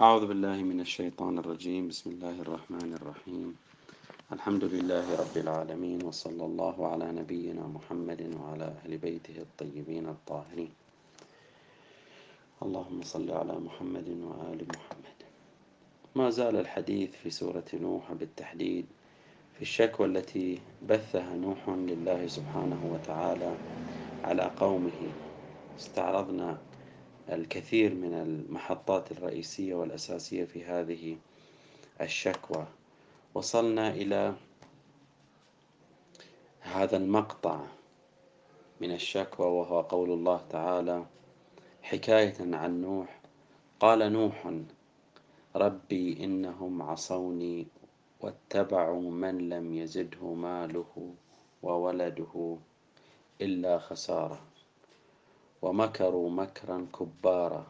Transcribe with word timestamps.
أعوذ 0.00 0.26
بالله 0.26 0.56
من 0.62 0.80
الشيطان 0.80 1.38
الرجيم. 1.38 1.88
بسم 1.88 2.10
الله 2.10 2.40
الرحمن 2.40 2.92
الرحيم. 3.00 3.56
الحمد 4.32 4.64
لله 4.64 5.16
رب 5.16 5.36
العالمين 5.36 6.04
وصلى 6.04 6.44
الله 6.44 6.86
على 6.92 7.12
نبينا 7.12 7.64
محمد 7.66 8.36
وعلى 8.40 8.64
أهل 8.64 8.98
بيته 8.98 9.36
الطيبين 9.40 10.08
الطاهرين. 10.08 10.72
اللهم 12.62 13.02
صل 13.02 13.30
على 13.30 13.56
محمد 13.56 14.08
وآل 14.08 14.60
محمد. 14.68 15.18
ما 16.14 16.30
زال 16.30 16.56
الحديث 16.56 17.10
في 17.16 17.30
سورة 17.30 17.64
نوح 17.74 18.12
بالتحديد. 18.12 18.86
في 19.56 19.62
الشكوى 19.62 20.06
التي 20.06 20.60
بثها 20.88 21.36
نوح 21.36 21.68
لله 21.68 22.26
سبحانه 22.26 22.80
وتعالى 22.92 23.56
على 24.24 24.50
قومه 24.60 25.00
استعرضنا 25.78 26.58
الكثير 27.32 27.94
من 27.94 28.14
المحطات 28.14 29.12
الرئيسية 29.12 29.74
والأساسية 29.74 30.44
في 30.44 30.64
هذه 30.64 31.16
الشكوى. 32.00 32.66
وصلنا 33.34 33.90
إلى 33.90 34.34
هذا 36.60 36.96
المقطع 36.96 37.60
من 38.80 38.92
الشكوى 38.92 39.46
وهو 39.46 39.80
قول 39.80 40.10
الله 40.12 40.40
تعالى 40.50 41.06
حكاية 41.82 42.56
عن 42.56 42.80
نوح. 42.80 43.20
قال 43.80 44.12
نوح 44.12 44.52
ربي 45.56 46.24
إنهم 46.24 46.82
عصوني 46.82 47.66
واتبعوا 48.20 49.10
من 49.10 49.48
لم 49.48 49.74
يزده 49.74 50.34
ماله 50.34 51.14
وولده 51.62 52.56
إلا 53.40 53.78
خسارة. 53.78 54.40
ومكروا 55.66 56.30
مكرا 56.30 56.86
كبارا 56.98 57.66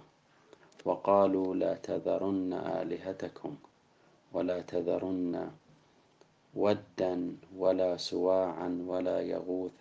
وقالوا 0.85 1.55
لا 1.55 1.75
تذرن 1.75 2.53
آلهتكم 2.53 3.53
ولا 4.33 4.59
تذرن 4.61 5.51
ودا 6.55 7.15
ولا 7.57 7.97
سواعا 7.97 8.71
ولا 8.89 9.19
يغوث 9.21 9.81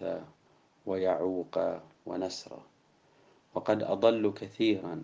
ويعوق 0.86 1.56
ونسرا 2.06 2.62
وقد 3.56 3.84
أضلوا 3.84 4.32
كثيرا 4.42 5.04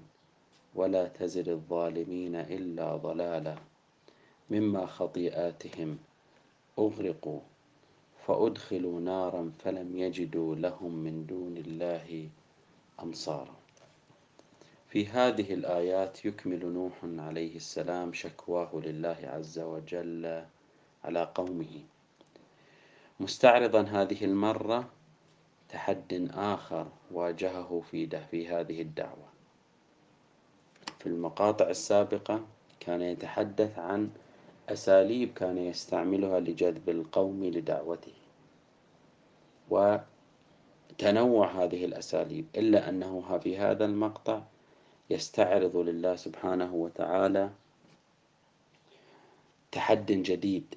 ولا 0.75 1.07
تزد 1.07 1.47
الظالمين 1.49 2.35
إلا 2.35 2.95
ضلالا 2.95 3.55
مما 4.49 4.85
خطيئاتهم 4.85 5.97
أغرقوا 6.79 7.39
فأدخلوا 8.27 8.99
نارا 8.99 9.51
فلم 9.59 9.97
يجدوا 9.97 10.55
لهم 10.55 10.91
من 10.95 11.25
دون 11.25 11.57
الله 11.57 12.29
أنصارا 13.03 13.55
في 14.91 15.07
هذه 15.07 15.53
الآيات 15.53 16.25
يكمل 16.25 16.65
نوح 16.65 16.93
عليه 17.03 17.55
السلام 17.55 18.13
شكواه 18.13 18.69
لله 18.73 19.17
عز 19.23 19.59
وجل 19.59 20.45
على 21.03 21.31
قومه. 21.35 21.81
مستعرضا 23.19 23.81
هذه 23.81 24.25
المرة 24.25 24.89
تحد 25.69 26.29
آخر 26.33 26.87
واجهه 27.11 27.83
في 27.91 28.19
في 28.31 28.47
هذه 28.47 28.81
الدعوة. 28.81 29.27
في 30.99 31.07
المقاطع 31.07 31.69
السابقة 31.69 32.45
كان 32.79 33.01
يتحدث 33.01 33.79
عن 33.79 34.09
أساليب 34.69 35.33
كان 35.33 35.57
يستعملها 35.57 36.39
لجذب 36.39 36.89
القوم 36.89 37.45
لدعوته. 37.45 38.13
وتنوع 40.91 41.63
هذه 41.63 41.85
الأساليب 41.85 42.45
إلا 42.55 42.89
أنه 42.89 43.39
في 43.43 43.57
هذا 43.57 43.85
المقطع 43.85 44.41
يستعرض 45.09 45.77
لله 45.77 46.15
سبحانه 46.15 46.73
وتعالى 46.75 47.49
تحد 49.71 50.05
جديد. 50.11 50.75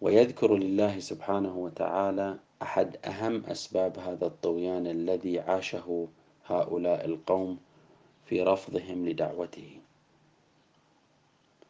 ويذكر 0.00 0.56
لله 0.56 0.98
سبحانه 0.98 1.56
وتعالى 1.56 2.38
أحد 2.62 2.96
أهم 3.04 3.44
أسباب 3.44 3.98
هذا 3.98 4.26
الطغيان 4.26 4.86
الذي 4.86 5.40
عاشه 5.40 6.08
هؤلاء 6.46 7.04
القوم 7.04 7.58
في 8.26 8.42
رفضهم 8.42 9.08
لدعوته. 9.08 9.80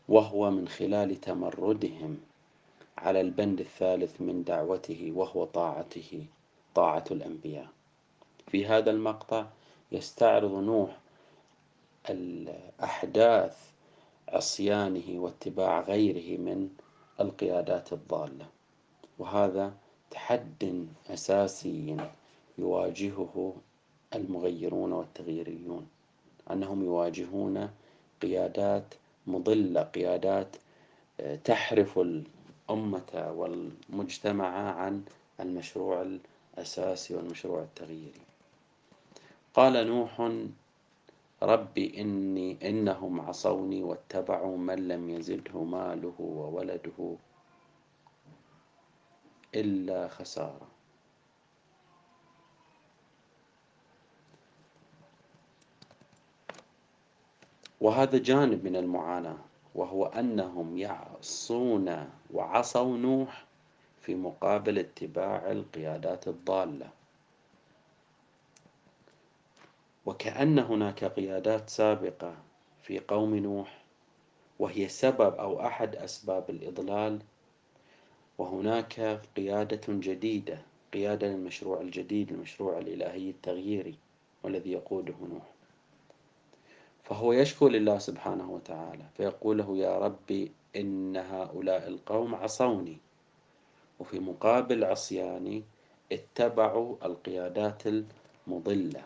وهو 0.08 0.50
من 0.50 0.68
خلال 0.68 1.20
تمردهم 1.20 2.18
على 2.98 3.20
البند 3.20 3.60
الثالث 3.60 4.20
من 4.20 4.44
دعوته 4.44 5.12
وهو 5.14 5.44
طاعته. 5.44 6.26
طاعة 6.78 7.04
الأنبياء. 7.10 7.68
في 8.50 8.66
هذا 8.66 8.90
المقطع 8.90 9.46
يستعرض 9.92 10.54
نوح 10.54 10.98
الأحداث 12.10 13.56
عصيانه 14.28 15.20
واتباع 15.20 15.80
غيره 15.80 16.40
من 16.40 16.68
القيادات 17.20 17.92
الضالة. 17.92 18.46
وهذا 19.18 19.74
تحد 20.10 20.86
أساسي 21.10 21.96
يواجهه 22.58 23.54
المغيرون 24.14 24.92
والتغييريون. 24.92 25.88
أنهم 26.50 26.84
يواجهون 26.84 27.70
قيادات 28.22 28.94
مضلة 29.26 29.82
قيادات 29.82 30.56
آه، 31.20 31.36
تحرف 31.36 31.98
الأمة 31.98 33.32
والمجتمع 33.36 34.48
عن 34.80 35.02
المشروع 35.40 36.02
الأساسي 36.58 37.14
والمشروع 37.14 37.62
التغييري. 37.62 38.20
قال 39.54 39.86
نوح 39.86 40.32
رب 41.42 41.78
إني 41.78 42.58
إنهم 42.68 43.20
عصوني 43.20 43.82
واتبعوا 43.82 44.56
من 44.56 44.88
لم 44.88 45.10
يزده 45.10 45.64
ماله 45.64 46.14
وولده 46.18 47.16
إلا 49.54 50.08
خسارة. 50.08 50.68
وهذا 57.80 58.18
جانب 58.18 58.64
من 58.64 58.76
المعاناة 58.76 59.38
وهو 59.74 60.06
أنهم 60.06 60.78
يعصون 60.78 62.10
وعصوا 62.34 62.96
نوح 62.96 63.47
في 64.08 64.14
مقابل 64.14 64.78
اتباع 64.78 65.52
القيادات 65.52 66.28
الضالة. 66.28 66.90
وكأن 70.06 70.58
هناك 70.58 71.04
قيادات 71.04 71.70
سابقة 71.70 72.36
في 72.82 72.98
قوم 72.98 73.34
نوح 73.34 73.84
وهي 74.58 74.88
سبب 74.88 75.34
أو 75.34 75.66
أحد 75.66 75.96
أسباب 75.96 76.50
الإضلال 76.50 77.18
وهناك 78.38 79.20
قيادة 79.36 79.80
جديدة 79.88 80.62
قيادة 80.92 81.26
للمشروع 81.28 81.80
الجديد 81.80 82.32
المشروع 82.32 82.78
الإلهي 82.78 83.30
التغييري 83.30 83.94
والذي 84.42 84.72
يقوده 84.72 85.14
نوح. 85.30 85.46
فهو 87.04 87.32
يشكو 87.32 87.68
لله 87.68 87.98
سبحانه 87.98 88.50
وتعالى 88.50 89.04
فيقول 89.16 89.58
له 89.58 89.76
يا 89.76 89.98
ربي 89.98 90.52
إن 90.76 91.16
هؤلاء 91.16 91.88
القوم 91.88 92.34
عصوني 92.34 93.07
وفي 93.98 94.18
مقابل 94.18 94.84
عصياني 94.84 95.64
اتبعوا 96.12 96.96
القيادات 97.04 97.82
المضلة. 98.46 99.02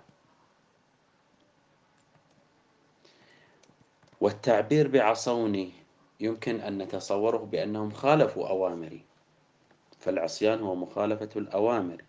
والتعبير 4.21 4.89
بعصوني 4.89 5.71
يمكن 6.21 6.61
أن 6.61 6.79
نتصوره 6.79 7.37
بأنهم 7.37 7.91
خالفوا 7.91 8.49
أوامري 8.49 9.05
فالعصيان 9.99 10.61
هو 10.61 10.75
مخالفة 10.75 11.31
الأوامر. 11.37 12.05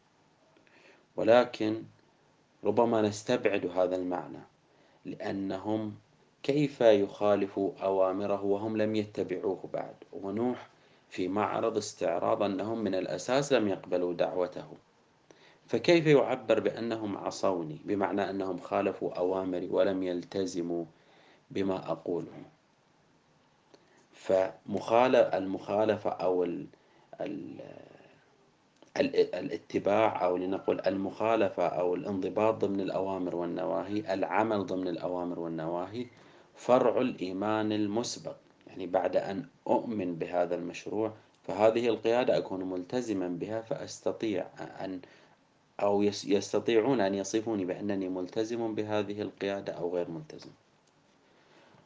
ولكن 1.15 1.83
ربما 2.63 3.01
نستبعد 3.01 3.65
هذا 3.65 3.95
المعنى 3.95 4.39
لأنهم 5.05 5.95
كيف 6.43 6.81
يخالفوا 6.81 7.71
أوامره 7.83 8.43
وهم 8.43 8.77
لم 8.77 8.95
يتبعوه 8.95 9.69
بعد؟ 9.73 9.95
ونوح 10.13 10.72
في 11.13 11.27
معرض 11.27 11.77
استعراض 11.77 12.43
أنهم 12.43 12.79
من 12.79 12.95
الأساس 12.95 13.53
لم 13.53 13.67
يقبلوا 13.67 14.13
دعوته. 14.13 14.67
فكيف 15.67 16.07
يعبر 16.07 16.59
بأنهم 16.59 17.17
عصوني؟ 17.17 17.79
بمعنى 17.85 18.29
أنهم 18.29 18.57
خالفوا 18.59 19.13
أوامري 19.13 19.69
ولم 19.69 20.03
يلتزموا 20.03 20.85
بما 21.51 21.91
أقوله. 21.91 22.43
فالمخالفة 24.11 26.09
أو 26.09 26.43
ال 26.43 26.67
ال 27.21 27.61
الاتباع 29.35 30.25
أو 30.25 30.37
لنقل 30.37 30.81
المخالفة 30.87 31.67
أو 31.67 31.95
الانضباط 31.95 32.53
ضمن 32.53 32.79
الأوامر 32.79 33.35
والنواهي 33.35 34.13
العمل 34.13 34.65
ضمن 34.65 34.87
الأوامر 34.87 35.39
والنواهي 35.39 36.07
فرع 36.55 37.01
الإيمان 37.01 37.71
المسبق. 37.71 38.35
يعني 38.73 38.87
بعد 38.87 39.15
أن 39.15 39.45
أؤمن 39.67 40.15
بهذا 40.15 40.55
المشروع 40.55 41.13
فهذه 41.47 41.87
القيادة 41.87 42.37
أكون 42.37 42.63
ملتزما 42.63 43.27
بها 43.27 43.61
فأستطيع 43.61 44.47
أن 44.59 45.01
أو 45.79 46.01
يستطيعون 46.03 47.01
أن 47.01 47.15
يصفوني 47.15 47.65
بأنني 47.65 48.09
ملتزم 48.09 48.75
بهذه 48.75 49.21
القيادة 49.21 49.73
أو 49.73 49.95
غير 49.95 50.09
ملتزم. 50.09 50.49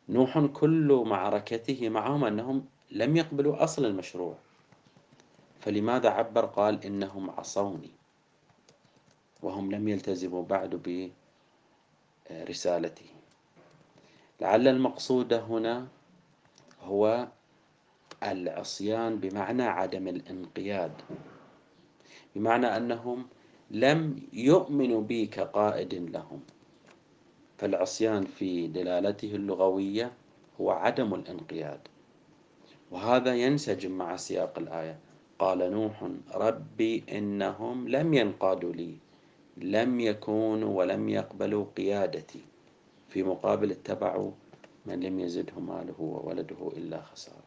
نوح 0.10 0.45
كل 0.45 1.04
معركته 1.06 1.89
معهم 1.89 2.25
أنهم 2.25 2.66
لم 2.92 3.18
يقبلوا 3.18 3.63
أصل 3.63 3.86
المشروع. 3.86 4.36
فلماذا 5.60 6.10
عبر 6.10 6.45
قال 6.45 6.86
إنهم 6.86 7.30
عصوني؟ 7.30 7.92
وهم 9.44 9.72
لم 9.72 9.88
يلتزموا 9.88 10.44
بعد 10.44 11.04
برسالته. 12.30 13.06
لعل 14.42 14.68
المقصود 14.68 15.33
هنا 15.33 15.88
هو 16.88 17.28
العصيان 18.24 19.19
بمعنى 19.19 19.63
عدم 19.63 20.07
الانقياد. 20.07 20.92
بمعنى 22.36 22.68
أنهم 22.78 23.28
لم 23.72 24.00
يؤمنوا 24.34 25.01
بي 25.01 25.25
كقائد 25.25 25.94
لهم. 25.94 26.42
فالعصيان 27.57 28.25
في 28.25 28.68
دلالته 28.68 29.36
اللغوية 29.36 30.12
هو 30.62 30.72
عدم 30.72 31.13
الانقياد. 31.13 31.80
وهذا 32.92 33.36
ينسجم 33.36 33.92
مع 33.92 34.16
سياق 34.16 34.60
الآية. 34.60 35.00
قال 35.40 35.72
نوح 35.72 36.10
ربي 36.33 37.04
إنهم 37.12 37.88
لم 37.88 38.13
ينقادوا 38.13 38.74
لي 38.74 38.94
لم 39.57 40.00
يكونوا 40.00 40.78
ولم 40.78 41.10
يقبلوا 41.10 41.66
قيادتي. 41.78 42.42
في 43.10 43.24
مقابل 43.24 43.72
اتبعوا 43.72 44.31
من 44.88 45.00
لم 45.00 45.19
يزده 45.19 45.60
ماله 45.60 45.95
وولده 46.00 46.72
إلا 46.78 47.01
خسارة. 47.01 47.44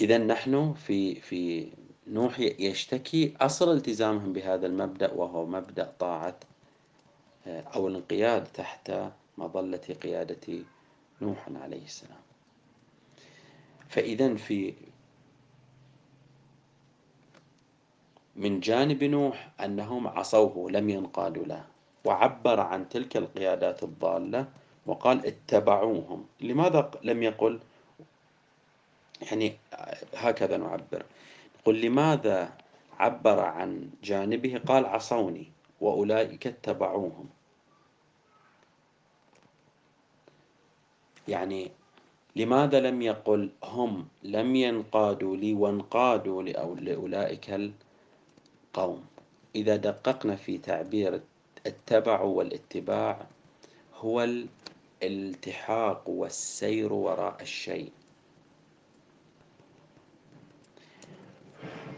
إذا 0.00 0.18
نحن 0.18 0.72
في 0.72 1.14
في 1.14 1.72
نوح 2.06 2.40
يشتكي 2.40 3.34
أصل 3.40 3.76
التزامهم 3.76 4.32
بهذا 4.32 4.66
المبدأ 4.66 5.12
وهو 5.12 5.46
مبدأ 5.46 5.92
طاعة 5.98 6.40
أو 7.46 7.88
الانقياد 7.88 8.44
تحت 8.44 8.92
مظلة 9.38 9.96
قيادة 10.02 10.64
نوح 11.22 11.48
عليه 11.62 11.84
السلام. 11.84 12.22
فإذا 13.88 14.34
في 14.34 14.74
من 18.36 18.60
جانب 18.60 19.04
نوح 19.04 19.52
أنهم 19.60 20.08
عصوه 20.08 20.70
لم 20.70 20.90
ينقادوا 20.90 21.44
له 21.44 21.64
وعبر 22.04 22.60
عن 22.60 22.88
تلك 22.88 23.16
القيادات 23.16 23.82
الضالة 23.82 24.61
وقال 24.86 25.26
اتبعوهم. 25.26 26.26
لماذا 26.40 26.90
لم 27.02 27.22
يقل؟ 27.22 27.60
يعني 29.22 29.56
هكذا 30.14 30.56
نعبر. 30.56 31.02
قل 31.64 31.80
لماذا 31.80 32.52
عبر 32.98 33.40
عن 33.40 33.90
جانبه؟ 34.02 34.60
قال 34.66 34.86
عصوني 34.86 35.46
وأولئك 35.80 36.46
اتبعوهم. 36.46 37.28
يعني 41.28 41.70
لماذا 42.36 42.80
لم 42.80 43.02
يقل؟ 43.02 43.50
هم 43.64 44.08
لم 44.22 44.56
ينقادوا 44.56 45.36
لي 45.36 45.54
وانقادوا 45.54 46.42
لأولئك 46.76 47.72
القوم. 48.74 49.04
إذا 49.56 49.76
دققنا 49.76 50.36
في 50.36 50.58
تعبير 50.58 51.20
التبع 51.66 52.20
والاتباع 52.20 53.26
هو 53.94 54.28
الالتحاق 55.02 56.08
والسير 56.08 56.92
وراء 56.92 57.42
الشيء. 57.42 57.92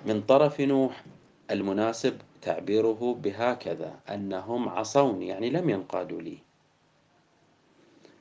من 0.06 0.22
طرف 0.22 0.60
نوح 0.60 1.04
المناسب 1.50 2.18
تعبيره 2.42 3.18
بهكذا 3.22 4.00
أنهم 4.08 4.68
عصوني 4.68 5.28
يعني 5.28 5.50
لم 5.50 5.70
ينقادوا 5.70 6.22
لي. 6.22 6.38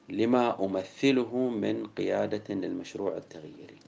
لما 0.09 0.65
أمثله 0.65 1.37
من 1.37 1.87
قيادة 1.87 2.55
للمشروع 2.55 3.17
التغييري. 3.17 3.79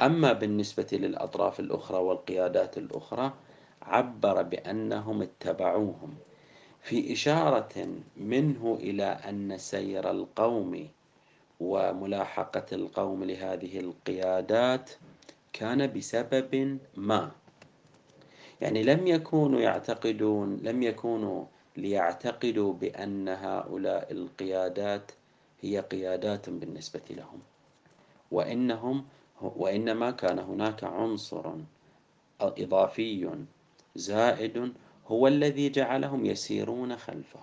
أما 0.00 0.32
بالنسبة 0.32 0.86
للأطراف 0.92 1.60
الأخرى 1.60 1.98
والقيادات 1.98 2.78
الأخرى 2.78 3.32
عبر 3.82 4.42
بأنهم 4.42 5.22
اتبعوهم. 5.22 6.14
في 6.82 7.12
إشارة 7.12 7.88
منه 8.16 8.78
إلى 8.80 9.04
أن 9.04 9.58
سير 9.58 10.10
القوم 10.10 10.88
وملاحقة 11.60 12.66
القوم 12.72 13.24
لهذه 13.24 13.80
القيادات 13.80 14.90
كان 15.52 15.92
بسبب 15.92 16.78
ما؟ 16.96 17.30
يعني 18.60 18.82
لم 18.82 19.06
يكونوا 19.06 19.60
يعتقدون 19.60 20.56
لم 20.56 20.82
يكونوا 20.82 21.44
ليعتقدوا 21.76 22.72
بأن 22.72 23.28
هؤلاء 23.28 24.12
القيادات 24.12 25.12
هي 25.60 25.80
قيادات 25.80 26.50
بالنسبة 26.50 27.02
لهم 27.10 27.40
وإنهم 28.30 29.04
وإنما 29.40 30.10
كان 30.10 30.38
هناك 30.38 30.84
عنصر 30.84 31.52
إضافي 32.40 33.30
زائد 33.96 34.72
هو 35.08 35.26
الذي 35.26 35.68
جعلهم 35.68 36.26
يسيرون 36.26 36.96
خلفهم. 36.96 37.42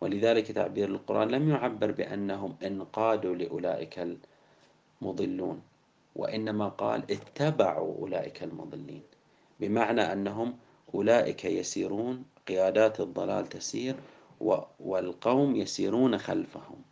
ولذلك 0.00 0.52
تعبير 0.52 0.88
القرآن 0.88 1.28
لم 1.28 1.50
يعبر 1.50 1.90
بأنهم 1.90 2.56
انقادوا 2.62 3.34
لأولئك 3.34 4.16
المضلون 5.02 5.62
وإنما 6.16 6.68
قال 6.68 7.02
اتبعوا 7.10 7.98
أولئك 7.98 8.42
المضلين 8.42 9.02
بمعنى 9.60 10.12
أنهم 10.12 10.56
أولئك 10.94 11.44
يسيرون 11.44 12.24
قيادات 12.48 13.00
الضلال 13.00 13.46
تسير 13.46 13.96
والقوم 14.80 15.56
يسيرون 15.56 16.18
خلفهم. 16.18 16.82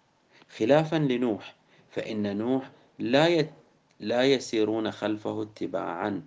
خلافا 0.57 0.97
لنوح 0.97 1.55
فإن 1.91 2.37
نوح 2.37 2.71
لا 2.99 3.47
لا 4.01 4.23
يسيرون 4.25 4.91
خلفه 4.91 5.43
اتباعا 5.43 6.23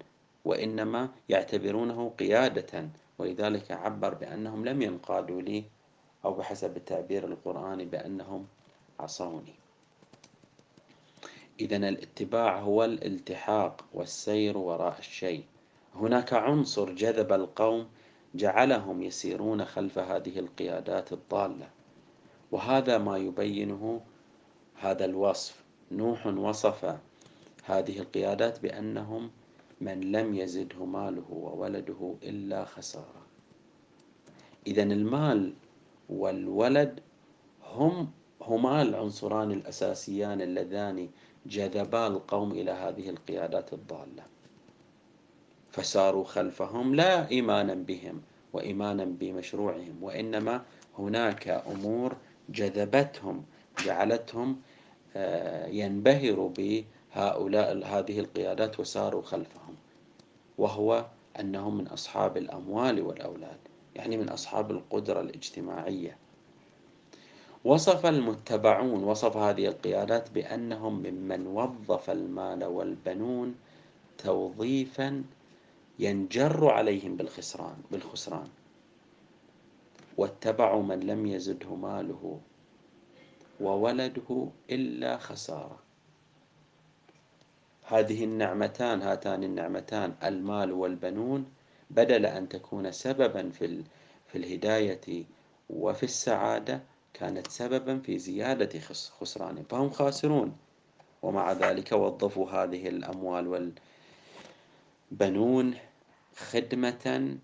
وإنما 0.46 1.10
يعتبرونه 1.30 2.10
قيادة 2.20 2.90
ولذلك 3.18 3.72
عبر 3.72 4.14
بأنهم 4.14 4.66
لم 4.66 4.82
ينقادوا 4.82 5.42
لي 5.42 5.64
أو 6.26 6.34
بحسب 6.34 6.78
التعبير 6.78 7.26
القرآني 7.26 7.86
بأنهم 7.86 8.48
عصوني. 9.00 9.54
إذا 11.60 11.78
الاتباع 11.78 12.60
هو 12.60 12.84
الالتحاق 12.86 13.86
والسير 13.94 14.58
وراء 14.58 15.00
الشيء. 15.00 15.44
هناك 15.96 16.34
عنصر 16.34 16.92
جذب 16.92 17.34
القوم 17.34 17.88
جعلهم 18.36 19.04
يسيرون 19.04 19.66
خلف 19.66 20.00
هذه 20.00 20.40
القيادات 20.40 21.14
الضالة. 21.14 21.70
وهذا 22.52 22.98
ما 22.98 23.18
يبينه 23.18 24.02
هذا 24.76 25.06
الوصف. 25.06 25.64
نوح 25.92 26.28
وصف 26.28 26.98
هذه 27.64 28.00
القيادات 28.00 28.60
بأنهم 28.60 29.32
من 29.82 30.02
لم 30.12 30.34
يزده 30.36 30.86
ماله 30.86 31.26
وولده 31.32 32.16
إلا 32.24 32.66
خسارة. 32.66 33.22
إذا 34.68 34.84
المال 34.84 35.54
والولد 36.10 37.00
هم 37.64 38.12
هما 38.42 38.82
العنصران 38.82 39.52
الأساسيان 39.52 40.42
اللذان 40.42 41.10
جذبا 41.46 42.08
القوم 42.08 42.52
إلى 42.52 42.72
هذه 42.72 43.10
القيادات 43.10 43.74
الضالة. 43.74 44.24
فساروا 45.72 46.24
خلفهم 46.24 46.96
لا 46.96 47.30
إيمانا 47.32 47.74
بهم 47.74 48.22
وإيمانا 48.54 49.06
بمشروعهم 49.06 49.96
وإنما 50.02 50.62
هناك 51.00 51.48
أمور 51.48 52.16
جذبتهم 52.50 53.44
جعلتهم 53.86 54.62
آه، 55.16 55.68
ينبهروا 55.68 56.50
بهؤلاء 57.18 57.86
هذه 57.86 58.20
القيادات 58.20 58.80
وساروا 58.80 59.22
خلفهم 59.22 59.76
وهو 60.58 61.06
أنهم 61.40 61.78
من 61.78 61.88
أصحاب 61.88 62.38
الأموال 62.38 63.02
والأولاد 63.02 63.58
يعني 63.96 64.18
من 64.18 64.30
أصحاب 64.30 64.72
القدرة 64.72 65.22
الاجتماعية. 65.22 66.18
وصف 67.66 68.06
المتبعون 68.06 69.04
وصف 69.04 69.38
هذه 69.38 69.68
القيادات 69.68 70.32
بأنهم 70.32 70.94
ممن 71.00 71.48
وظف 71.48 72.10
المال 72.10 72.64
والبنون 72.64 73.56
توظيفا 74.18 75.24
ينجر 76.00 76.70
عليهم 76.70 77.16
بالخسران 77.18 77.78
بالخسران. 77.92 78.48
واتبعوا 80.18 80.84
من 80.84 81.00
لم 81.00 81.26
يزده 81.26 81.76
ماله 81.76 82.40
وولده 83.62 84.48
إلا 84.70 85.18
خسارة. 85.18 85.87
هذه 87.90 88.24
النعمتان 88.24 89.02
هاتان 89.02 89.44
النعمتان 89.44 90.16
المال 90.24 90.72
والبنون 90.72 91.46
بدل 91.90 92.26
أن 92.26 92.50
تكون 92.50 92.92
سببا 92.92 93.50
في 93.50 93.84
في 94.28 94.38
الهداية 94.38 95.26
وفي 95.70 96.04
السعادة 96.04 96.82
كانت 97.14 97.48
سببا 97.48 98.00
في 98.00 98.20
زيادة 98.20 98.80
خسرانهم 99.20 99.64
فهم 99.64 99.90
خاسرون. 99.90 100.58
ومع 101.22 101.52
ذلك 101.52 101.92
وظفوا 101.92 102.50
هذه 102.52 102.88
الأموال 102.88 103.74
والبنون 105.12 105.76
خدمة 106.36 107.38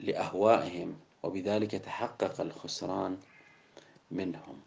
لأهوائهم 0.00 0.96
وبذلك 1.22 1.70
تحقق 1.70 2.40
الخسران 2.40 3.18
منهم. 4.10 4.60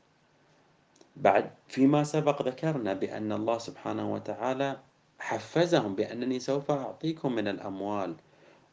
بعد 1.18 1.52
فيما 1.68 2.04
سبق 2.04 2.42
ذكرنا 2.42 2.94
بأن 2.94 3.32
الله 3.32 3.58
سبحانه 3.58 4.14
وتعالى 4.14 4.78
حفزهم 5.20 5.96
بأنني 5.96 6.40
سوف 6.40 6.72
أعطيكم 6.72 7.36
من 7.36 7.48
الأموال 7.48 8.16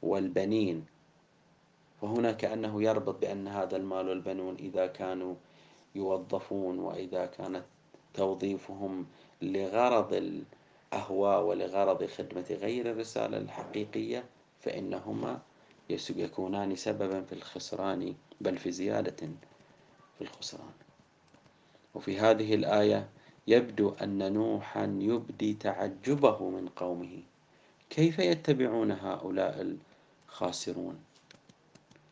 والبنين. 0.02 0.87
وهنا 2.02 2.32
كأنه 2.32 2.82
يربط 2.82 3.20
بأن 3.20 3.49
هذا 3.49 3.76
المال 3.76 4.08
والبنون 4.08 4.56
إذا 4.56 4.87
كانوا 4.87 5.34
يوظفون 5.94 6.78
وإذا 6.78 7.26
كانت 7.26 7.64
توظيفهم 8.14 9.06
لغرض 9.42 10.12
الأهواء 10.92 11.42
ولغرض 11.42 12.04
خدمة 12.06 12.46
غير 12.50 12.90
الرسالة 12.90 13.37
الحقيقية 13.38 14.25
فإنهما 14.61 15.40
يكونان 16.11 16.76
سببا 16.76 17.22
في 17.22 17.32
الخسران 17.32 18.14
بل 18.40 18.58
في 18.58 18.72
زيادة 18.72 19.28
في 20.18 20.20
الخسران. 20.20 20.81
وفي 21.94 22.20
هذه 22.20 22.54
الآية 22.54 23.08
يبدو 23.46 23.90
أن 24.02 24.32
نوحا 24.32 24.96
يبدي 25.00 25.54
تعجبه 25.54 26.50
من 26.50 26.68
قومه. 26.68 27.22
كيف 27.90 28.18
يتبعون 28.18 28.90
هؤلاء 28.90 29.76
الخاسرون؟ 30.28 30.99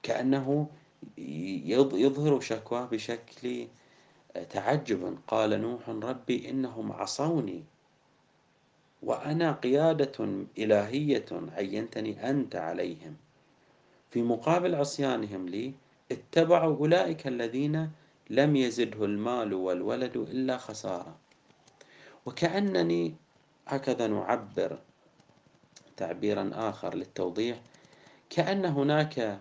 كأنه 0.03 0.69
يظهر 1.19 2.41
شكواه 2.41 2.85
بشكل 2.85 3.67
تعجب. 4.51 5.19
قال 5.29 5.61
نوح 5.61 5.89
ربي 5.89 6.51
إنهم 6.51 6.93
عصوني 6.93 7.63
وأنا 9.03 9.53
قيادة 9.53 10.45
إلهية 10.59 11.27
عينتني 11.57 12.31
أنت 12.31 12.57
عليهم. 12.57 13.17
في 14.11 14.23
مقابل 14.23 14.75
عصيانهم 14.75 15.49
لي 15.49 15.73
اتبعوا 16.13 16.77
أولئك 16.77 17.27
الذين 17.27 17.91
لم 18.31 18.57
يزده 18.57 19.05
المال 19.05 19.55
والولد 19.55 20.17
إلا 20.17 20.57
خسارة. 20.59 21.17
وكأنني 22.27 23.15
هكذا 23.67 24.07
نعبر 24.07 24.79
تعبيرا 25.97 26.51
آخر 26.55 26.95
للتوضيح. 26.95 27.61
كأن 28.31 28.65
هناك 28.65 29.41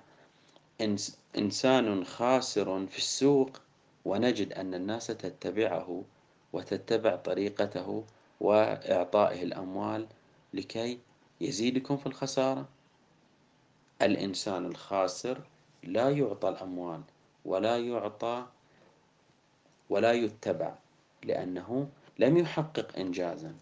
إنسان 1.37 2.05
خاسر 2.05 2.87
في 2.87 2.97
السوق 2.97 3.61
ونجد 4.05 4.53
أن 4.53 4.73
الناس 4.73 5.07
تتبعه 5.07 6.03
وتتبع 6.53 7.15
طريقته 7.15 8.03
وإعطائه 8.41 9.43
الأموال 9.43 10.07
لكي 10.53 10.99
يزيدكم 11.41 11.97
في 11.97 12.05
الخسارة. 12.05 12.67
الإنسان 14.01 14.65
الخاسر 14.65 15.41
لا 15.83 16.09
يعطى 16.09 16.49
الأموال 16.49 17.01
ولا 17.45 17.77
يعطى 17.77 18.45
ولا 19.89 20.11
يتبع 20.11 20.75
لأنه 21.23 21.89
لم 22.19 22.37
يحقق 22.37 22.97
إنجازا. 22.97 23.53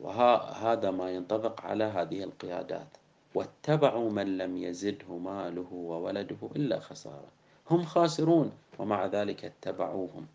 وهذا 0.00 0.90
ما 0.90 1.10
ينطبق 1.10 1.60
على 1.60 1.84
هذه 1.84 2.24
القيادات. 2.24 2.88
واتبعوا 3.34 4.10
من 4.10 4.38
لم 4.38 4.56
يزده 4.56 5.16
ماله 5.16 5.72
وولده 5.72 6.36
إلا 6.56 6.80
خسارة. 6.80 7.28
هم 7.70 7.84
خاسرون 7.84 8.52
ومع 8.78 9.06
ذلك 9.06 9.44
اتبعوهم. 9.44 10.26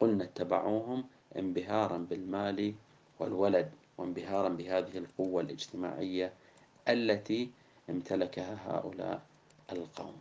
قلنا 0.00 0.24
اتبعوهم 0.24 1.04
انبهارا 1.36 1.98
بالمال 1.98 2.74
والولد 3.20 3.70
وانبهارا 3.98 4.48
بهذه 4.48 4.98
القوة 4.98 5.42
الاجتماعية 5.42 6.32
التي 6.88 7.50
امتلكها 7.90 8.58
هؤلاء 8.66 9.20
القوم. 9.72 10.16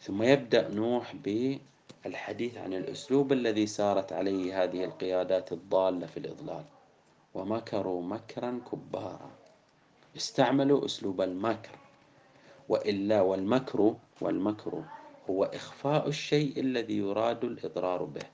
ثم 0.00 0.22
يبدأ 0.22 0.68
نوح 0.68 1.16
بالحديث 2.04 2.56
عن 2.56 2.72
الأسلوب 2.72 3.32
الذي 3.32 3.66
سارت 3.66 4.12
عليه 4.12 4.62
هذه 4.62 4.84
القيادات 4.84 5.52
الضالة 5.52 6.06
في 6.06 6.16
الإضلال. 6.16 6.64
ومكروا 7.34 8.02
مكرا 8.02 8.60
كبارا. 8.72 9.30
استعملوا 10.16 10.84
أسلوب 10.84 11.20
المكر. 11.20 11.78
وإلا 12.68 13.20
والمكر 13.20 13.94
والمكر 14.20 14.82
هو 15.30 15.44
إخفاء 15.44 16.08
الشيء 16.08 16.60
الذي 16.60 16.96
يراد 16.98 17.44
الإضرار 17.44 18.04
به. 18.04 18.26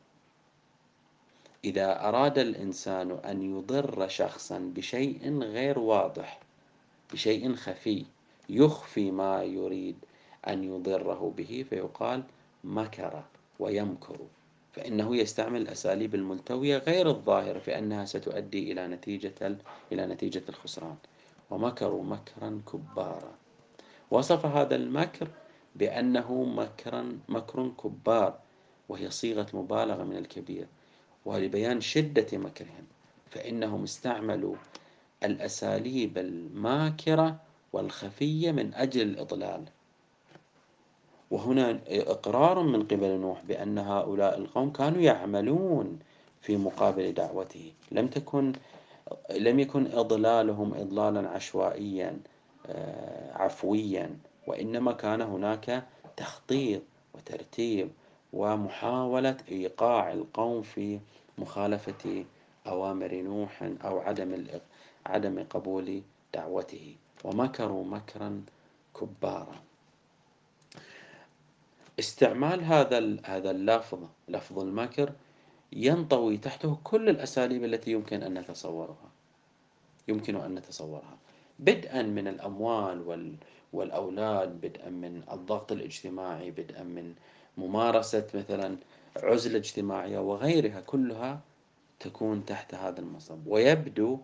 إذا 1.64 2.08
أراد 2.08 2.38
الإنسان 2.38 3.10
أن 3.10 3.42
يضر 3.42 4.08
شخصا 4.08 4.58
بشيء 4.58 5.38
غير 5.38 5.78
واضح 5.78 6.40
بشيء 7.12 7.54
خفي 7.54 8.04
يخفي 8.48 9.10
ما 9.10 9.42
يريد 9.42 9.96
أن 10.48 10.64
يضره 10.64 11.34
به 11.36 11.64
فيقال 11.70 12.22
مكر. 12.64 13.22
ويمكر 13.60 14.16
فإنه 14.72 15.16
يستعمل 15.16 15.60
الأساليب 15.60 16.14
الملتوية 16.14 16.78
غير 16.78 17.08
الظاهرة 17.10 17.58
في 17.58 17.78
أنها 17.78 18.04
ستؤدي 18.04 18.72
إلى 18.72 18.88
نتيجة 18.88 19.56
إلى 19.92 20.06
نتيجة 20.06 20.42
الخسران. 20.48 20.96
ومكروا 21.50 22.04
مكرا 22.04 22.62
كبارا. 22.72 23.34
وصف 24.10 24.46
هذا 24.46 24.76
المكر 24.76 25.28
بأنه 25.76 26.44
مكرا 26.44 27.18
مكر 27.28 27.68
كبار 27.68 28.38
وهي 28.88 29.10
صيغة 29.10 29.46
مبالغة 29.54 30.04
من 30.04 30.16
الكبير. 30.16 30.66
ولبيان 31.24 31.80
شدة 31.80 32.38
مكرهم 32.38 32.86
فإنهم 33.30 33.82
استعملوا 33.82 34.56
الأساليب 35.24 36.18
الماكرة 36.18 37.40
والخفية 37.72 38.52
من 38.52 38.74
أجل 38.74 39.02
الإضلال. 39.02 39.64
وهنا 41.30 41.80
إقرار 41.88 42.62
من 42.62 42.82
قبل 42.82 43.18
نوح 43.20 43.42
بأن 43.44 43.78
هؤلاء 43.78 44.38
القوم 44.38 44.70
كانوا 44.70 45.00
يعملون 45.00 45.98
في 46.40 46.56
مقابل 46.56 47.12
دعوته. 47.12 47.72
لم 47.92 48.06
تكن 48.06 48.52
لم 49.36 49.60
يكن 49.60 49.86
إضلالهم 49.92 50.74
إضلالا 50.74 51.28
عشوائيا 51.28 52.18
آه، 52.66 53.32
عفويا 53.36 54.16
وإنما 54.46 54.92
كان 54.92 55.20
هناك 55.22 55.84
تخطيط 56.16 56.82
وترتيب 57.14 57.90
ومحاولة 58.32 59.36
إيقاع 59.50 60.12
القوم 60.12 60.62
في 60.62 61.00
مخالفة 61.38 62.24
أوامر 62.66 63.14
نوح 63.14 63.62
أو 63.84 63.98
عدم 63.98 64.44
عدم 65.06 65.44
قبول 65.50 66.02
دعوته. 66.34 66.96
ومكروا 67.24 67.84
مكرا 67.84 68.42
كبارا. 69.00 69.69
استعمال 72.00 72.64
هذا 72.64 72.98
هذا 73.24 73.50
اللفظ 73.50 73.98
لفظ 74.28 74.58
المكر 74.58 75.12
ينطوي 75.72 76.36
تحته 76.36 76.78
كل 76.84 77.08
الأساليب 77.08 77.64
التي 77.64 77.90
يمكن 77.92 78.22
أن 78.22 78.34
نتصورها. 78.38 79.10
يمكن 80.08 80.36
أن 80.36 80.54
نتصورها. 80.54 81.16
بدءا 81.58 82.02
من 82.02 82.28
الأموال 82.28 83.00
وال 83.08 83.36
والأولاد 83.72 84.60
بدءا 84.60 84.90
من 84.90 85.22
الضغط 85.32 85.72
الاجتماعي 85.72 86.50
بدءا 86.50 86.82
من 86.82 87.14
ممارسة 87.58 88.26
مثلا 88.34 88.76
عزلة 89.16 89.58
اجتماعية 89.58 90.18
وغيرها 90.18 90.80
كلها 90.80 91.40
تكون 92.00 92.44
تحت 92.44 92.74
هذا 92.74 93.00
المصب. 93.00 93.46
ويبدو 93.46 94.18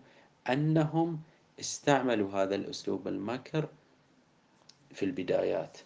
أنهم 0.49 1.19
استعملوا 1.59 2.31
هذا 2.31 2.55
الأسلوب 2.55 3.07
المكر 3.07 3.67
في 4.93 5.05
البدايات. 5.05 5.77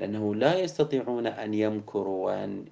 لأنه 0.00 0.34
لا 0.34 0.58
يستطيعون 0.58 1.26
أن 1.26 1.54
يمكروا 1.54 2.26
وأن 2.26 2.64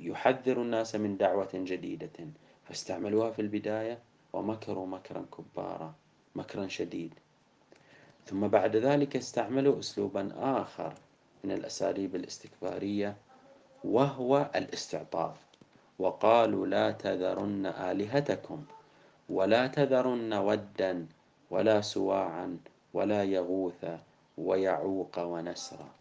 يحذروا 0.00 0.64
الناس 0.64 0.94
من 0.94 1.16
دعوة 1.16 1.48
جديدة. 1.54 2.18
فاستعملوها 2.64 3.30
في 3.30 3.42
البداية 3.42 3.98
ومكروا 4.32 4.86
مكرا 4.86 5.24
كبارا 5.36 5.94
مكرا 6.34 6.66
شديد. 6.66 7.14
ثم 8.26 8.48
بعد 8.48 8.76
ذلك 8.76 9.16
استعملوا 9.16 9.78
أسلوبا 9.78 10.30
آخر 10.38 10.94
من 11.44 11.52
الأساليب 11.52 12.16
الاستكبارية 12.16 13.16
وهو 13.84 14.50
الاستعطاف. 14.56 15.36
وقالوا 15.98 16.66
لا 16.66 16.90
تذرن 16.90 17.66
آلهتكم 17.66 18.64
ولا 19.28 19.66
تذرن 19.66 20.32
ودا 20.32 21.06
ولا 21.50 21.80
سواعا 21.80 22.58
ولا 22.94 23.24
يغوث 23.24 23.84
ويعوق 24.38 25.18
ونسرا. 25.18 25.97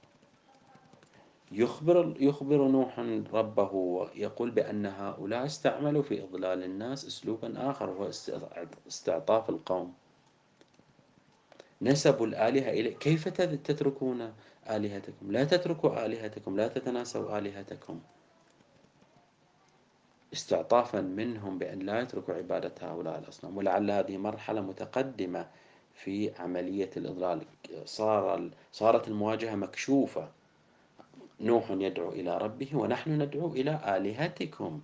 يخبر 1.51 2.15
يخبر 2.19 2.67
نوح 2.67 2.99
ربه 3.33 3.73
ويقول 3.73 4.51
بأن 4.51 4.85
هؤلاء 4.85 5.45
استعملوا 5.45 6.03
في 6.03 6.23
إضلال 6.23 6.63
الناس 6.63 7.05
أسلوبا 7.05 7.69
آخر 7.69 7.89
وهو 7.89 8.09
استعطاف 8.87 9.49
القوم. 9.49 9.93
نسبوا 11.81 12.27
الآلهة 12.27 12.69
إليه 12.69 12.95
كيف 12.95 13.27
تتركون 13.27 14.33
آلهتكم؟ 14.69 15.31
لا 15.31 15.43
تتركوا 15.43 16.05
آلهتكم 16.05 16.57
لا 16.57 16.67
تتناسوا 16.67 17.37
آلهتكم. 17.37 18.01
استعطافا 20.33 21.01
منهم 21.01 21.57
بأن 21.57 21.79
لا 21.79 21.99
يتركوا 21.99 22.33
عبادة 22.33 22.73
هؤلاء 22.81 23.19
الأصنام. 23.19 23.57
ولعل 23.57 23.91
هذه 23.91 24.17
مرحلة 24.17 24.61
متقدمة 24.61 25.49
في 25.93 26.31
عملية 26.39 26.89
الإضلال. 26.97 27.41
صار 27.85 28.49
صارت 28.71 29.07
المواجهة 29.07 29.55
مكشوفة. 29.55 30.36
نوح 31.41 31.71
يدعو 31.71 32.09
إلى 32.09 32.37
ربه 32.37 32.69
ونحن 32.73 33.21
ندعو 33.21 33.47
إلى 33.47 33.97
آلهتكم 33.97 34.81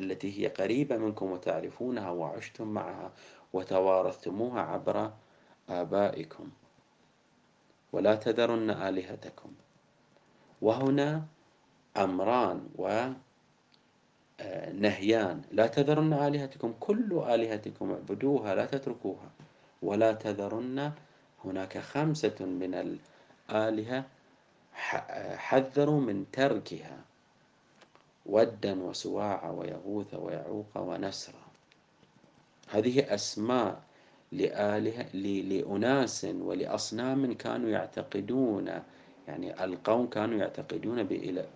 التي 0.00 0.40
هي 0.40 0.46
قريبة 0.48 0.96
منكم 0.96 1.30
وتعرفونها 1.30 2.10
وعشتم 2.10 2.68
معها 2.68 3.12
وتوارثتموها 3.52 4.60
عبر 4.60 5.12
آبائكم. 5.68 6.50
ولا 7.92 8.14
تذرن 8.14 8.70
آلهتكم. 8.70 9.52
وهنا 10.62 11.24
أمران 11.96 12.68
ونهيان 14.40 15.42
لا 15.52 15.66
تذرن 15.66 16.12
آلهتكم. 16.12 16.74
كل 16.80 17.22
آلهتكم 17.28 17.90
اعبدوها 17.90 18.54
لا 18.54 18.66
تتركوها. 18.66 19.30
ولا 19.82 20.12
تذرن 20.12 20.92
هناك 21.44 21.78
خمسة 21.78 22.36
من 22.40 22.74
الآلهة 22.74 24.04
حذروا 25.36 26.00
من 26.00 26.24
تركها 26.32 26.98
ودا 28.26 28.82
وسواع 28.82 29.50
ويغوث 29.50 30.14
ويعوق 30.14 30.76
ونسرا 30.76 31.46
هذه 32.68 33.14
أسماء 33.14 33.82
لآلهة 34.32 35.16
لأناس 35.16 36.24
ولأصنام 36.24 37.34
كانوا 37.34 37.70
يعتقدون 37.70 38.82
يعني 39.28 39.64
القوم 39.64 40.06
كانوا 40.06 40.38
يعتقدون 40.38 41.02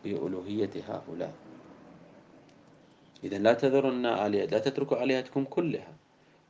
بألوهية 0.05 0.71
هؤلاء. 0.89 1.33
إذا 3.25 3.39
لا 3.39 3.53
تذرن 3.53 4.07
آلهة 4.07 4.45
لا 4.45 4.59
تتركوا 4.59 5.03
آلهتكم 5.03 5.45
كلها 5.45 5.93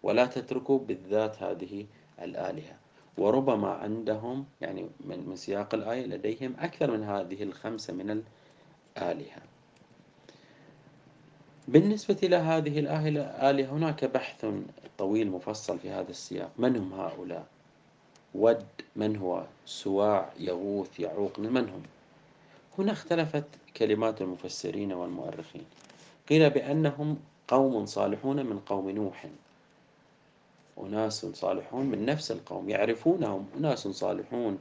ولا 0.03 0.27
تتركوا 0.27 0.79
بالذات 0.79 1.43
هذه 1.43 1.87
الآلهة. 2.23 2.77
وربما 3.21 3.69
عندهم 3.69 4.45
يعني 4.61 4.89
من, 5.01 5.37
سياق 5.37 5.75
الآية 5.75 6.07
لديهم 6.07 6.55
أكثر 6.59 6.91
من 6.91 7.03
هذه 7.05 7.43
الخمسة 7.43 7.93
من 7.95 8.23
الآلهة. 8.97 9.43
بالنسبة 11.69 12.17
إلى 12.23 12.37
هذه 12.37 12.79
الآلهة 12.79 13.73
هناك 13.73 14.05
بحث 14.05 14.47
طويل 14.99 15.31
مفصل 15.31 15.79
في 15.79 15.91
هذا 15.91 16.11
السياق. 16.11 16.51
من 16.59 16.77
هم 16.77 16.93
هؤلاء؟ 16.93 17.47
ود 18.35 18.67
من 18.97 19.17
هو؟ 19.17 19.45
سواع 19.67 20.33
يغوث 20.39 21.01
يعوق 21.01 21.39
من 21.39 21.69
هم؟ 21.69 21.83
هنا 22.79 22.93
اختلفت 22.93 23.45
كلمات 23.77 24.23
المفسرين 24.23 24.93
والمؤرخين. 24.93 25.65
قيل 26.29 26.51
بأنهم 26.51 27.17
قوم 27.49 27.87
صالحون 27.87 28.47
من 28.47 28.59
قوم 28.59 28.91
نوح. 28.91 29.27
أناس 30.79 31.27
صالحون 31.27 31.87
من 31.87 32.07
نفس 32.07 32.31
القوم 32.31 32.69
يعرفونهم 32.69 33.47
أناس 33.57 33.89
صالحون 33.89 34.59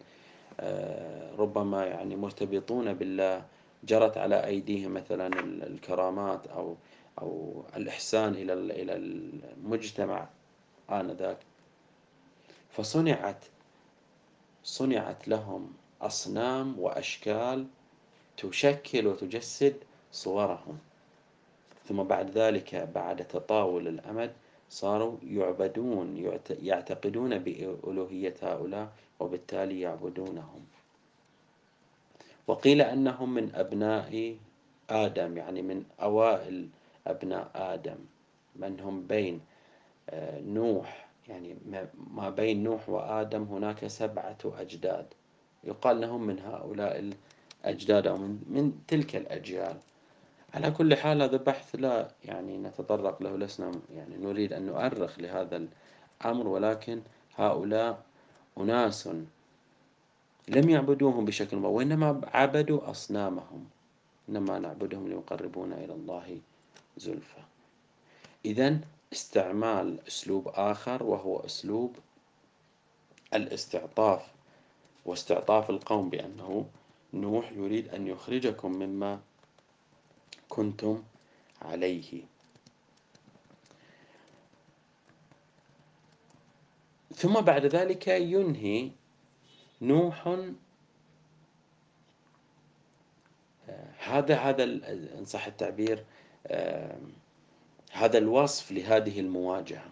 آه، 0.60 1.36
ربما 1.36 1.86
يعني 1.86 2.16
مرتبطون 2.16 2.94
بالله 2.94 3.46
جرت 3.84 4.18
على 4.18 4.46
أيديهم 4.46 4.94
مثلا 4.94 5.28
الكرامات 5.68 6.48
أو 6.48 6.76
أو 7.22 7.64
الإحسان 7.76 8.34
إلى 8.34 8.54
إلى 8.54 8.96
المجتمع 8.96 10.28
آنذاك. 10.92 11.38
فصنعت 12.70 13.46
صنعت 14.64 15.28
لهم 15.28 15.74
أصنام 16.02 16.80
وأشكال 16.80 17.68
تشكل 18.38 19.08
وتجسد 19.08 19.76
صورهم. 20.12 20.78
ثم 21.90 22.04
بعد 22.04 22.30
ذلك 22.30 22.76
بعد 22.96 23.28
تطاول 23.28 23.88
الأمد 23.88 24.34
صاروا 24.70 25.18
يعبدون 25.24 26.38
يعتقدون 26.62 27.38
بألوهية 27.38 28.36
هؤلاء 28.42 28.90
وبالتالي 29.20 29.82
يعبدونهم. 29.82 30.66
وقيل 32.48 32.82
أنهم 32.82 33.34
من 33.34 33.56
أبناء 33.56 34.38
آدم 34.90 35.38
يعني 35.38 35.62
من 35.62 35.84
أوائل 36.02 36.68
أبناء 37.08 37.52
آدم 37.56 37.98
من 38.56 38.80
هم 38.80 39.08
بين 39.08 39.42
آه، 40.10 40.42
نوح 40.42 41.08
يعني 41.28 41.56
ما 42.12 42.30
بين 42.30 42.64
نوح 42.64 42.90
وآدم 42.90 43.44
هناك 43.44 43.88
سبعة 43.88 44.38
أجداد. 44.46 45.06
يقال 45.64 46.02
لهم 46.02 46.28
من 46.28 46.40
هؤلاء 46.40 47.12
الأجداد 47.66 48.08
أو 48.08 48.18
من, 48.18 48.44
من 48.50 48.74
تلك 48.88 49.16
الأجيال. 49.16 49.78
على 50.54 50.72
كل 50.72 50.96
حال 50.96 51.22
هذا 51.22 51.38
بحث 51.38 51.76
لا 51.76 52.12
يعني 52.26 52.58
نتطرق 52.58 53.24
له 53.24 53.38
لسنا 53.38 53.72
يعني 53.96 54.18
نريد 54.18 54.54
أن 54.54 54.66
نؤرخ 54.66 55.20
لهذا 55.20 55.68
الأمر 56.22 56.48
ولكن 56.48 57.02
هؤلاء 57.36 58.04
أناس 58.58 59.10
لم 60.48 60.70
يعبدوهم 60.70 61.26
بشكل 61.26 61.58
ما 61.58 61.68
وإنما 61.68 62.22
عبدوا 62.34 62.92
أصنامهم. 62.92 63.66
إنما 64.30 64.60
نعبدهم 64.60 65.08
ليقربونا 65.08 65.76
إلى 65.76 65.94
الله 65.94 66.38
زلفى. 66.98 67.42
إذا 68.46 68.80
استعمال 69.14 70.08
أسلوب 70.08 70.48
آخر 70.48 71.04
وهو 71.04 71.40
أسلوب 71.40 71.96
الاستعطاف 73.34 74.22
واستعطاف 75.06 75.70
القوم 75.70 76.10
بأنه 76.10 76.66
نوح 77.14 77.52
يريد 77.52 77.90
أن 77.90 78.08
يخرجكم 78.08 78.72
مما 78.72 79.20
كنتم 80.50 81.04
عليه. 81.62 82.24
ثم 87.16 87.42
بعد 87.42 87.66
ذلك 87.66 88.08
ينهي 88.08 88.92
نوح 89.82 90.28
آه، 90.28 90.54
هذا 94.00 94.36
هذا 94.36 94.64
إن 94.64 95.26
صح 95.26 95.48
التعبير 95.48 96.06
آه، 96.48 96.98
هذا 97.92 98.18
الوصف 98.18 98.72
لهذه 98.72 99.20
المواجهة. 99.20 99.92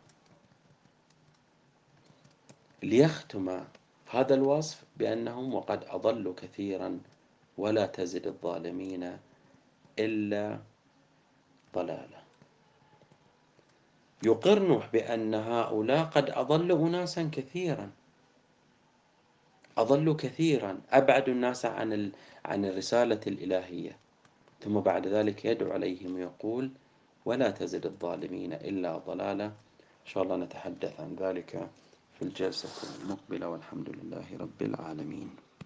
ليختم 2.84 3.64
هذا 4.10 4.36
الوصف 4.36 4.84
بأنهم 4.98 5.54
وقد 5.54 5.84
أضلوا 5.84 6.34
كثيرا 6.34 7.00
ولا 7.58 7.86
تزد 7.86 8.28
الظالمين 8.28 9.18
إلا 10.00 10.60
ضلالة 11.76 12.18
يقر 14.24 14.60
نوح 14.60 14.90
بأن 14.94 15.34
هؤلاء 15.34 16.06
قد 16.06 16.30
أضلوا 16.30 16.88
أناسا 16.88 17.30
كثيرا. 17.32 17.92
أضلوا 19.78 20.14
كثيرا. 20.14 20.82
أبعدوا 20.90 21.34
الناس 21.34 21.66
عن 21.66 22.12
عن 22.46 22.66
الرسالة 22.66 23.20
الإلهية. 23.28 23.98
ثم 24.60 24.80
بعد 24.80 25.08
ذلك 25.08 25.46
يدعو 25.46 25.72
عليهم 25.72 26.16
ويقول 26.16 26.72
ولا 27.26 27.52
تزد 27.52 27.86
الظالمين 27.86 28.54
إلا 28.54 28.98
ضلالا. 28.98 29.46
إن 29.46 30.06
شاء 30.06 30.24
الله 30.24 30.36
نتحدث 30.36 31.00
عن 31.00 31.16
ذلك 31.20 31.70
في 32.14 32.22
الجلسة 32.22 32.70
المقبلة 33.02 33.50
والحمد 33.50 33.90
لله 33.90 34.26
رب 34.40 34.62
العالمين. 34.62 35.47